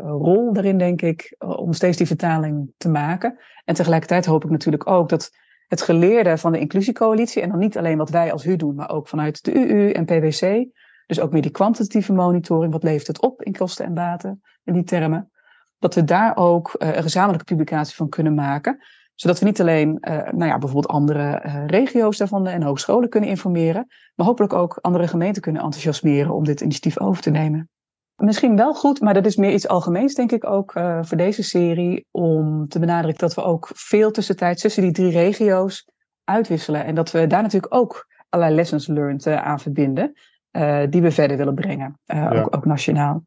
rol 0.00 0.52
daarin, 0.52 0.78
denk 0.78 1.02
ik, 1.02 1.34
om 1.38 1.72
steeds 1.72 1.96
die 1.96 2.06
vertaling 2.06 2.72
te 2.76 2.88
maken. 2.88 3.38
En 3.64 3.74
tegelijkertijd 3.74 4.26
hoop 4.26 4.44
ik 4.44 4.50
natuurlijk 4.50 4.90
ook 4.90 5.08
dat 5.08 5.30
het 5.68 5.82
geleerde 5.82 6.38
van 6.38 6.52
de 6.52 6.58
inclusiecoalitie. 6.58 7.42
En 7.42 7.48
dan 7.48 7.58
niet 7.58 7.78
alleen 7.78 7.98
wat 7.98 8.10
wij 8.10 8.32
als 8.32 8.44
HU 8.44 8.56
doen, 8.56 8.74
maar 8.74 8.90
ook 8.90 9.08
vanuit 9.08 9.44
de 9.44 9.52
UU 9.52 9.90
en 9.90 10.04
PwC. 10.04 10.66
Dus 11.06 11.20
ook 11.20 11.32
meer 11.32 11.42
die 11.42 11.50
kwantitatieve 11.50 12.12
monitoring. 12.12 12.72
Wat 12.72 12.82
levert 12.82 13.06
het 13.06 13.20
op 13.20 13.42
in 13.42 13.56
kosten 13.56 13.84
en 13.84 13.94
baten? 13.94 14.42
In 14.64 14.72
die 14.72 14.84
termen. 14.84 15.30
Dat 15.78 15.94
we 15.94 16.04
daar 16.04 16.36
ook 16.36 16.76
uh, 16.78 16.96
een 16.96 17.02
gezamenlijke 17.02 17.44
publicatie 17.44 17.96
van 17.96 18.08
kunnen 18.08 18.34
maken. 18.34 18.78
Zodat 19.14 19.38
we 19.38 19.44
niet 19.44 19.60
alleen 19.60 19.88
uh, 20.00 20.14
nou 20.16 20.44
ja, 20.44 20.58
bijvoorbeeld 20.58 20.88
andere 20.88 21.42
uh, 21.46 21.66
regio's 21.66 22.16
daarvan 22.16 22.46
en 22.46 22.62
hogescholen 22.62 23.08
kunnen 23.08 23.30
informeren. 23.30 23.86
Maar 24.14 24.26
hopelijk 24.26 24.52
ook 24.52 24.78
andere 24.80 25.08
gemeenten 25.08 25.42
kunnen 25.42 25.62
enthousiasmeren 25.62 26.34
om 26.34 26.44
dit 26.44 26.60
initiatief 26.60 27.00
over 27.00 27.22
te 27.22 27.30
nemen. 27.30 27.68
Misschien 28.18 28.56
wel 28.56 28.74
goed, 28.74 29.00
maar 29.00 29.14
dat 29.14 29.26
is 29.26 29.36
meer 29.36 29.52
iets 29.52 29.68
algemeens, 29.68 30.14
denk 30.14 30.32
ik 30.32 30.46
ook, 30.46 30.74
uh, 30.74 30.98
voor 31.02 31.16
deze 31.16 31.42
serie. 31.42 32.06
Om 32.10 32.68
te 32.68 32.78
benadrukken 32.78 33.26
dat 33.26 33.34
we 33.34 33.42
ook 33.42 33.70
veel 33.74 34.10
tussentijd 34.10 34.60
tussen 34.60 34.82
die 34.82 34.92
drie 34.92 35.10
regio's 35.10 35.88
uitwisselen. 36.24 36.84
En 36.84 36.94
dat 36.94 37.10
we 37.10 37.26
daar 37.26 37.42
natuurlijk 37.42 37.74
ook 37.74 38.06
allerlei 38.28 38.56
lessons 38.56 38.86
learned 38.86 39.26
uh, 39.26 39.42
aan 39.46 39.60
verbinden. 39.60 40.12
Uh, 40.52 40.82
die 40.90 41.02
we 41.02 41.10
verder 41.10 41.36
willen 41.36 41.54
brengen, 41.54 42.00
ja. 42.04 42.30
ook, 42.30 42.56
ook, 42.56 42.64
nationaal. 42.64 43.24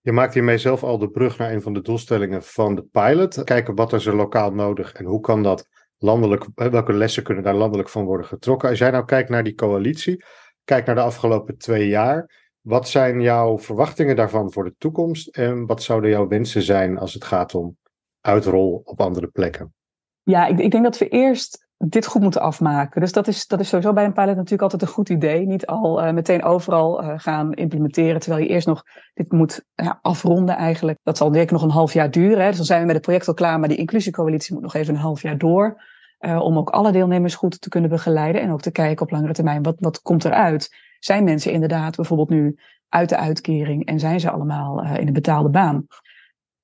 Je 0.00 0.12
maakt 0.12 0.34
hiermee 0.34 0.58
zelf 0.58 0.82
al 0.82 0.98
de 0.98 1.10
brug 1.10 1.38
naar 1.38 1.52
een 1.52 1.62
van 1.62 1.72
de 1.72 1.80
doelstellingen 1.80 2.42
van 2.42 2.74
de 2.74 2.82
pilot. 2.82 3.44
Kijken 3.44 3.74
wat 3.74 3.92
is 3.92 4.06
er 4.06 4.16
lokaal 4.16 4.52
nodig 4.52 4.92
en 4.92 5.04
hoe 5.04 5.20
kan 5.20 5.42
dat 5.42 5.68
landelijk, 5.98 6.46
welke 6.54 6.92
lessen 6.92 7.22
kunnen 7.22 7.44
daar 7.44 7.54
landelijk 7.54 7.88
van 7.88 8.04
worden 8.04 8.26
getrokken. 8.26 8.68
Als 8.68 8.78
jij 8.78 8.90
nou 8.90 9.04
kijkt 9.04 9.28
naar 9.28 9.44
die 9.44 9.54
coalitie, 9.54 10.24
kijk 10.64 10.86
naar 10.86 10.94
de 10.94 11.00
afgelopen 11.00 11.58
twee 11.58 11.88
jaar. 11.88 12.41
Wat 12.62 12.88
zijn 12.88 13.20
jouw 13.20 13.58
verwachtingen 13.58 14.16
daarvan 14.16 14.52
voor 14.52 14.64
de 14.64 14.74
toekomst 14.78 15.28
en 15.28 15.66
wat 15.66 15.82
zouden 15.82 16.10
jouw 16.10 16.28
wensen 16.28 16.62
zijn 16.62 16.98
als 16.98 17.14
het 17.14 17.24
gaat 17.24 17.54
om 17.54 17.76
uitrol 18.20 18.82
op 18.84 19.00
andere 19.00 19.26
plekken? 19.26 19.74
Ja, 20.22 20.46
ik, 20.46 20.58
ik 20.58 20.70
denk 20.70 20.84
dat 20.84 20.98
we 20.98 21.08
eerst 21.08 21.66
dit 21.76 22.06
goed 22.06 22.22
moeten 22.22 22.40
afmaken. 22.40 23.00
Dus 23.00 23.12
dat 23.12 23.28
is, 23.28 23.46
dat 23.46 23.60
is 23.60 23.68
sowieso 23.68 23.92
bij 23.92 24.04
een 24.04 24.12
pilot 24.12 24.36
natuurlijk 24.36 24.62
altijd 24.62 24.82
een 24.82 24.88
goed 24.88 25.08
idee. 25.08 25.46
Niet 25.46 25.66
al 25.66 26.04
uh, 26.04 26.12
meteen 26.12 26.42
overal 26.42 27.02
uh, 27.02 27.12
gaan 27.16 27.52
implementeren, 27.52 28.20
terwijl 28.20 28.42
je 28.42 28.48
eerst 28.48 28.66
nog 28.66 28.82
dit 29.14 29.32
moet 29.32 29.64
ja, 29.74 29.98
afronden 30.02 30.56
eigenlijk. 30.56 30.98
Dat 31.02 31.16
zal 31.16 31.30
denk 31.30 31.44
ik 31.44 31.50
nog 31.50 31.62
een 31.62 31.70
half 31.70 31.92
jaar 31.92 32.10
duren. 32.10 32.40
Hè. 32.40 32.48
Dus 32.48 32.56
dan 32.56 32.66
zijn 32.66 32.80
we 32.80 32.86
met 32.86 32.94
het 32.94 33.04
project 33.04 33.28
al 33.28 33.34
klaar, 33.34 33.58
maar 33.58 33.68
die 33.68 33.78
inclusiecoalitie 33.78 34.54
moet 34.54 34.62
nog 34.62 34.74
even 34.74 34.94
een 34.94 35.00
half 35.00 35.22
jaar 35.22 35.38
door. 35.38 35.82
Uh, 36.20 36.40
om 36.40 36.58
ook 36.58 36.70
alle 36.70 36.92
deelnemers 36.92 37.34
goed 37.34 37.60
te 37.60 37.68
kunnen 37.68 37.90
begeleiden 37.90 38.42
en 38.42 38.52
ook 38.52 38.62
te 38.62 38.70
kijken 38.70 39.06
op 39.06 39.10
langere 39.10 39.32
termijn, 39.32 39.62
wat, 39.62 39.76
wat 39.78 40.02
komt 40.02 40.24
eruit? 40.24 40.76
Zijn 41.04 41.24
mensen 41.24 41.52
inderdaad 41.52 41.96
bijvoorbeeld 41.96 42.28
nu 42.28 42.58
uit 42.88 43.08
de 43.08 43.16
uitkering 43.16 43.86
en 43.86 44.00
zijn 44.00 44.20
ze 44.20 44.30
allemaal 44.30 44.82
in 44.82 45.06
een 45.06 45.12
betaalde 45.12 45.48
baan? 45.48 45.86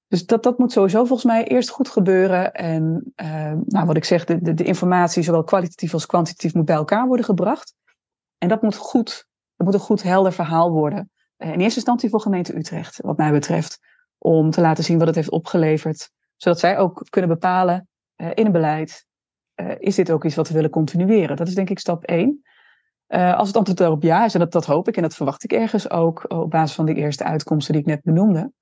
Dus 0.08 0.26
dat, 0.26 0.42
dat 0.42 0.58
moet 0.58 0.72
sowieso 0.72 0.98
volgens 0.98 1.24
mij 1.24 1.44
eerst 1.44 1.68
goed 1.68 1.88
gebeuren. 1.88 2.54
En 2.54 3.12
uh, 3.16 3.52
nou, 3.64 3.86
wat 3.86 3.96
ik 3.96 4.04
zeg, 4.04 4.24
de, 4.24 4.54
de, 4.54 4.64
informatie, 4.64 5.22
zowel 5.22 5.44
kwalitatief 5.44 5.92
als 5.92 6.06
kwantitatief, 6.06 6.54
moet 6.54 6.64
bij 6.64 6.76
elkaar 6.76 7.06
worden 7.06 7.24
gebracht. 7.24 7.74
En 8.38 8.48
dat 8.48 8.62
moet 8.62 8.76
goed, 8.76 9.26
dat 9.56 9.66
moet 9.66 9.74
een 9.74 9.80
goed 9.80 10.02
helder 10.02 10.32
verhaal 10.32 10.70
worden. 10.70 11.10
Uh, 11.38 11.52
in 11.52 11.60
eerste 11.60 11.76
instantie 11.76 12.10
voor 12.10 12.20
gemeente 12.20 12.56
Utrecht, 12.56 13.00
wat 13.02 13.16
mij 13.16 13.32
betreft. 13.32 13.78
Om 14.18 14.50
te 14.50 14.60
laten 14.60 14.84
zien 14.84 14.98
wat 14.98 15.06
het 15.06 15.16
heeft 15.16 15.30
opgeleverd. 15.30 16.10
Zodat 16.36 16.58
zij 16.58 16.78
ook 16.78 17.06
kunnen 17.10 17.30
bepalen 17.30 17.88
in 18.16 18.46
een 18.46 18.52
beleid, 18.52 19.06
is 19.78 19.94
dit 19.94 20.10
ook 20.10 20.24
iets 20.24 20.34
wat 20.34 20.48
we 20.48 20.54
willen 20.54 20.70
continueren? 20.70 21.36
Dat 21.36 21.48
is 21.48 21.54
denk 21.54 21.70
ik 21.70 21.78
stap 21.78 22.04
één. 22.04 22.42
Als 23.08 23.48
het 23.48 23.56
antwoord 23.56 23.78
daarop 23.78 24.02
ja 24.02 24.24
is, 24.24 24.34
en 24.34 24.40
dat, 24.40 24.52
dat 24.52 24.66
hoop 24.66 24.88
ik 24.88 24.96
en 24.96 25.02
dat 25.02 25.14
verwacht 25.14 25.44
ik 25.44 25.52
ergens 25.52 25.90
ook 25.90 26.24
op 26.28 26.50
basis 26.50 26.76
van 26.76 26.86
de 26.86 26.94
eerste 26.94 27.24
uitkomsten 27.24 27.72
die 27.72 27.82
ik 27.82 27.88
net 27.88 28.02
benoemde 28.02 28.52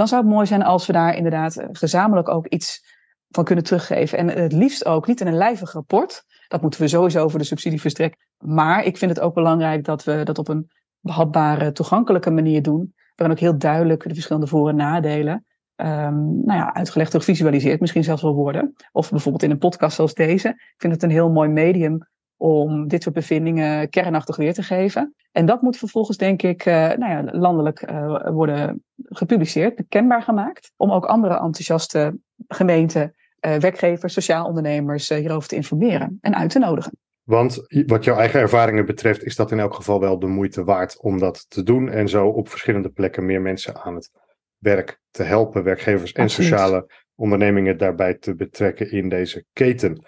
dan 0.00 0.08
zou 0.08 0.22
het 0.22 0.30
mooi 0.30 0.46
zijn 0.46 0.62
als 0.62 0.86
we 0.86 0.92
daar 0.92 1.16
inderdaad 1.16 1.56
eh, 1.56 1.68
gezamenlijk 1.72 2.28
ook 2.28 2.46
iets 2.46 2.98
van 3.28 3.44
kunnen 3.44 3.64
teruggeven. 3.64 4.18
En 4.18 4.28
het 4.28 4.52
liefst 4.52 4.84
ook 4.84 5.06
niet 5.06 5.20
in 5.20 5.26
een 5.26 5.36
lijvig 5.36 5.72
rapport. 5.72 6.24
Dat 6.48 6.62
moeten 6.62 6.80
we 6.80 6.88
sowieso 6.88 7.28
voor 7.28 7.38
de 7.38 7.44
subsidie 7.44 7.80
verstrekken. 7.80 8.20
Maar 8.38 8.84
ik 8.84 8.96
vind 8.96 9.10
het 9.10 9.20
ook 9.20 9.34
belangrijk 9.34 9.84
dat 9.84 10.04
we 10.04 10.20
dat 10.24 10.38
op 10.38 10.48
een 10.48 10.70
behapbare, 11.00 11.72
toegankelijke 11.72 12.30
manier 12.30 12.62
doen. 12.62 12.94
Waarin 13.14 13.36
ook 13.36 13.42
heel 13.42 13.58
duidelijk 13.58 14.02
de 14.02 14.14
verschillende 14.14 14.46
voor- 14.46 14.68
en 14.68 14.76
nadelen 14.76 15.44
um, 15.76 16.44
nou 16.44 16.58
ja, 16.58 16.74
uitgelegd 16.74 17.14
of 17.14 17.24
gevisualiseerd 17.24 17.80
misschien 17.80 18.04
zelfs 18.04 18.22
wel 18.22 18.34
worden. 18.34 18.74
Of 18.92 19.10
bijvoorbeeld 19.10 19.42
in 19.42 19.50
een 19.50 19.58
podcast 19.58 19.96
zoals 19.96 20.14
deze. 20.14 20.48
Ik 20.48 20.74
vind 20.76 20.92
het 20.92 21.02
een 21.02 21.10
heel 21.10 21.30
mooi 21.30 21.48
medium 21.48 22.08
om 22.40 22.88
dit 22.88 23.02
soort 23.02 23.14
bevindingen 23.14 23.88
kernachtig 23.88 24.36
weer 24.36 24.54
te 24.54 24.62
geven. 24.62 25.14
En 25.32 25.46
dat 25.46 25.62
moet 25.62 25.76
vervolgens, 25.76 26.16
denk 26.16 26.42
ik, 26.42 26.66
uh, 26.66 26.74
nou 26.74 27.10
ja, 27.10 27.24
landelijk 27.38 27.90
uh, 27.90 28.28
worden 28.30 28.84
gepubliceerd, 28.96 29.82
kenbaar 29.88 30.22
gemaakt, 30.22 30.72
om 30.76 30.92
ook 30.92 31.04
andere 31.04 31.34
enthousiaste 31.34 32.18
gemeenten, 32.48 33.14
uh, 33.46 33.56
werkgevers, 33.56 34.12
sociaal 34.12 34.46
ondernemers 34.46 35.08
hierover 35.08 35.48
te 35.48 35.56
informeren 35.56 36.18
en 36.20 36.34
uit 36.34 36.50
te 36.50 36.58
nodigen. 36.58 36.92
Want 37.22 37.66
wat 37.86 38.04
jouw 38.04 38.16
eigen 38.16 38.40
ervaringen 38.40 38.86
betreft, 38.86 39.24
is 39.24 39.36
dat 39.36 39.50
in 39.50 39.58
elk 39.58 39.74
geval 39.74 40.00
wel 40.00 40.18
de 40.18 40.26
moeite 40.26 40.64
waard 40.64 41.00
om 41.00 41.18
dat 41.18 41.46
te 41.48 41.62
doen 41.62 41.88
en 41.88 42.08
zo 42.08 42.26
op 42.26 42.48
verschillende 42.48 42.88
plekken 42.88 43.26
meer 43.26 43.40
mensen 43.40 43.76
aan 43.76 43.94
het 43.94 44.10
werk 44.58 45.00
te 45.10 45.22
helpen, 45.22 45.62
werkgevers 45.62 46.12
en 46.12 46.22
Absoluut. 46.22 46.50
sociale 46.50 46.90
ondernemingen 47.14 47.78
daarbij 47.78 48.14
te 48.14 48.34
betrekken 48.34 48.92
in 48.92 49.08
deze 49.08 49.44
keten. 49.52 50.04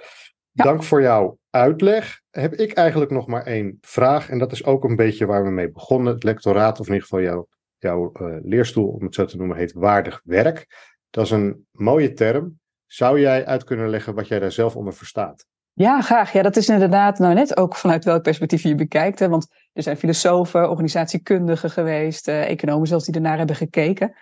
Ja. 0.52 0.64
Dank 0.64 0.82
voor 0.82 1.02
jouw 1.02 1.38
uitleg. 1.50 2.20
Heb 2.30 2.54
ik 2.54 2.72
eigenlijk 2.72 3.10
nog 3.10 3.26
maar 3.26 3.46
één 3.46 3.78
vraag. 3.80 4.28
En 4.28 4.38
dat 4.38 4.52
is 4.52 4.64
ook 4.64 4.84
een 4.84 4.96
beetje 4.96 5.26
waar 5.26 5.44
we 5.44 5.50
mee 5.50 5.70
begonnen. 5.70 6.12
Het 6.12 6.22
lectoraat, 6.22 6.80
of 6.80 6.86
in 6.86 6.92
ieder 6.92 7.08
geval 7.08 7.24
jouw, 7.24 7.46
jouw 7.78 8.12
uh, 8.20 8.36
leerstoel, 8.42 8.88
om 8.88 9.04
het 9.04 9.14
zo 9.14 9.24
te 9.24 9.36
noemen, 9.36 9.56
heet 9.56 9.72
waardig 9.72 10.20
werk. 10.24 10.66
Dat 11.10 11.24
is 11.24 11.30
een 11.30 11.66
mooie 11.70 12.12
term. 12.12 12.60
Zou 12.86 13.20
jij 13.20 13.46
uit 13.46 13.64
kunnen 13.64 13.88
leggen 13.88 14.14
wat 14.14 14.28
jij 14.28 14.38
daar 14.38 14.52
zelf 14.52 14.76
onder 14.76 14.94
verstaat? 14.94 15.46
Ja, 15.74 16.00
graag. 16.00 16.32
Ja, 16.32 16.42
dat 16.42 16.56
is 16.56 16.68
inderdaad 16.68 17.18
nou 17.18 17.34
net 17.34 17.56
ook 17.56 17.76
vanuit 17.76 18.04
welk 18.04 18.22
perspectief 18.22 18.62
je 18.62 18.74
bekijkt. 18.74 19.18
Hè? 19.18 19.28
Want 19.28 19.46
er 19.72 19.82
zijn 19.82 19.96
filosofen, 19.96 20.70
organisatiekundigen 20.70 21.70
geweest, 21.70 22.28
uh, 22.28 22.50
economen 22.50 22.86
zelfs 22.86 23.04
die 23.04 23.14
ernaar 23.14 23.38
hebben 23.38 23.56
gekeken. 23.56 24.14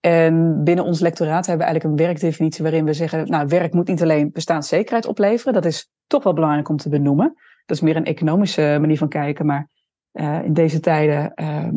En 0.00 0.64
binnen 0.64 0.84
ons 0.84 1.00
lectoraat 1.00 1.46
hebben 1.46 1.66
we 1.66 1.72
eigenlijk 1.72 1.84
een 1.84 2.06
werkdefinitie 2.06 2.62
waarin 2.62 2.84
we 2.84 2.92
zeggen, 2.92 3.26
nou, 3.26 3.46
werk 3.46 3.72
moet 3.72 3.88
niet 3.88 4.02
alleen 4.02 4.32
bestaanszekerheid 4.32 5.06
opleveren. 5.06 5.52
Dat 5.52 5.64
is 5.64 5.90
toch 6.06 6.22
wel 6.22 6.32
belangrijk 6.32 6.68
om 6.68 6.76
te 6.76 6.88
benoemen. 6.88 7.34
Dat 7.66 7.76
is 7.76 7.82
meer 7.82 7.96
een 7.96 8.04
economische 8.04 8.78
manier 8.80 8.98
van 8.98 9.08
kijken, 9.08 9.46
maar 9.46 9.68
uh, 10.12 10.44
in 10.44 10.52
deze 10.52 10.80
tijden 10.80 11.32
uh, 11.34 11.68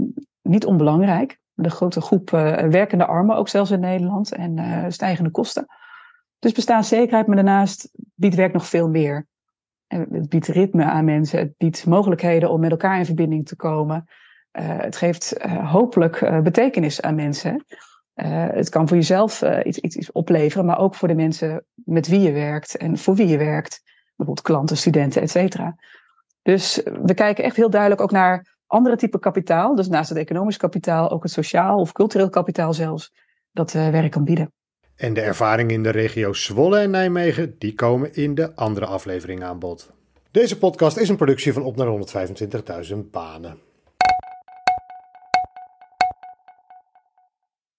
niet 0.41 0.65
onbelangrijk. 0.65 1.39
De 1.53 1.69
grote 1.69 2.01
groep 2.01 2.31
uh, 2.31 2.57
werkende 2.57 3.05
armen, 3.05 3.35
ook 3.35 3.49
zelfs 3.49 3.71
in 3.71 3.79
Nederland, 3.79 4.31
en 4.31 4.85
stijgende 4.91 5.31
kosten. 5.31 5.65
Dus 6.39 6.51
bestaanszekerheid, 6.51 7.27
maar 7.27 7.35
daarnaast 7.35 7.89
biedt 8.15 8.35
werk 8.35 8.53
nog 8.53 8.67
veel 8.67 8.89
meer. 8.89 9.27
Het 9.87 10.29
biedt 10.29 10.47
ritme 10.47 10.83
aan 10.83 11.05
mensen, 11.05 11.39
het 11.39 11.57
biedt 11.57 11.85
mogelijkheden 11.85 12.49
om 12.49 12.59
met 12.59 12.71
elkaar 12.71 12.97
in 12.97 13.05
verbinding 13.05 13.47
te 13.47 13.55
komen. 13.55 14.05
het 14.51 14.95
geeft 14.95 15.43
hopelijk 15.63 16.41
betekenis 16.43 17.01
aan 17.01 17.15
mensen. 17.15 17.65
Uh, 18.15 18.47
het 18.49 18.69
kan 18.69 18.87
voor 18.87 18.97
jezelf 18.97 19.41
uh, 19.41 19.59
iets, 19.63 19.77
iets, 19.77 20.11
opleveren, 20.11 20.65
maar 20.65 20.79
ook 20.79 20.95
voor 20.95 21.07
de 21.07 21.15
mensen 21.15 21.65
met 21.73 22.07
wie 22.07 22.19
je 22.19 22.31
werkt 22.31 22.77
en 22.77 22.97
voor 22.97 23.15
wie 23.15 23.27
je 23.27 23.37
werkt. 23.37 23.81
Bijvoorbeeld 24.15 24.47
klanten, 24.47 24.77
studenten, 24.77 25.21
et 25.21 25.29
cetera. 25.29 25.75
Dus 26.41 26.81
we 26.83 27.13
kijken 27.13 27.43
echt 27.43 27.55
heel 27.55 27.69
duidelijk 27.69 28.01
ook 28.01 28.11
naar 28.11 28.55
andere 28.67 28.95
typen 28.95 29.19
kapitaal. 29.19 29.75
Dus 29.75 29.87
naast 29.87 30.09
het 30.09 30.17
economisch 30.17 30.57
kapitaal 30.57 31.11
ook 31.11 31.23
het 31.23 31.31
sociaal 31.31 31.79
of 31.79 31.91
cultureel 31.91 32.29
kapitaal 32.29 32.73
zelfs. 32.73 33.13
Dat 33.51 33.73
uh, 33.73 33.89
werk 33.89 34.11
kan 34.11 34.23
bieden. 34.23 34.51
En 34.95 35.13
de 35.13 35.21
ervaringen 35.21 35.73
in 35.73 35.83
de 35.83 35.89
regio 35.89 36.33
Zwolle 36.33 36.79
en 36.79 36.89
Nijmegen, 36.89 37.55
die 37.57 37.73
komen 37.73 38.15
in 38.15 38.35
de 38.35 38.55
andere 38.55 38.85
aflevering 38.85 39.43
aan 39.43 39.59
bod. 39.59 39.91
Deze 40.31 40.57
podcast 40.57 40.97
is 40.97 41.09
een 41.09 41.15
productie 41.15 41.53
van 41.53 41.63
Op 41.63 41.75
naar 41.75 41.87
125.000 42.87 42.97
banen. 43.11 43.57